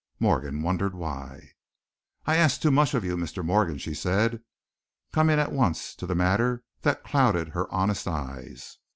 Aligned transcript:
Morgan 0.19 0.63
wondered 0.63 0.95
why. 0.95 1.51
"I 2.25 2.35
asked 2.35 2.63
too 2.63 2.71
much 2.71 2.95
of 2.95 3.05
you, 3.05 3.15
Mr. 3.15 3.45
Morgan," 3.45 3.77
she 3.77 3.93
said, 3.93 4.41
coming 5.13 5.37
at 5.37 5.51
once 5.51 5.93
to 5.93 6.07
the 6.07 6.15
matter 6.15 6.63
that 6.81 7.03
clouded 7.03 7.49
her 7.49 7.71
honest 7.71 8.07
eyes. 8.07 8.79